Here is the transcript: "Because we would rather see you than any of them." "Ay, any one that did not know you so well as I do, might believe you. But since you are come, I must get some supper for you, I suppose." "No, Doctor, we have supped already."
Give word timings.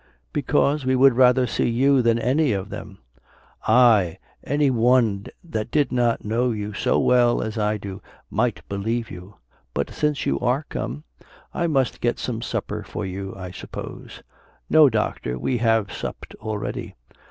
"Because 0.33 0.83
we 0.83 0.95
would 0.95 1.13
rather 1.13 1.45
see 1.45 1.69
you 1.69 2.01
than 2.01 2.17
any 2.17 2.53
of 2.53 2.69
them." 2.69 2.97
"Ay, 3.67 4.17
any 4.43 4.71
one 4.71 5.27
that 5.43 5.69
did 5.69 5.91
not 5.91 6.25
know 6.25 6.49
you 6.49 6.73
so 6.73 6.97
well 6.97 7.39
as 7.39 7.55
I 7.55 7.77
do, 7.77 8.01
might 8.31 8.67
believe 8.67 9.11
you. 9.11 9.35
But 9.75 9.91
since 9.91 10.25
you 10.25 10.39
are 10.39 10.65
come, 10.69 11.03
I 11.53 11.67
must 11.67 12.01
get 12.01 12.17
some 12.17 12.41
supper 12.41 12.81
for 12.81 13.05
you, 13.05 13.35
I 13.37 13.51
suppose." 13.51 14.23
"No, 14.71 14.89
Doctor, 14.89 15.37
we 15.37 15.59
have 15.59 15.93
supped 15.93 16.33
already." 16.41 16.95